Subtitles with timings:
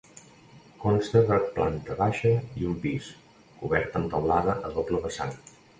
[0.83, 3.13] Consta de planta baixa i un pis,
[3.61, 5.41] cobert amb teulada a doble vessant.